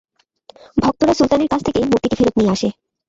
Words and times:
ভক্তরা 0.77 1.13
সুলতানের 1.13 1.49
কাছ 1.49 1.61
থেকে 1.67 1.79
মূর্তিটি 1.81 2.15
ফেরত 2.17 2.35
নিয়ে 2.37 2.53
আসে। 2.55 2.67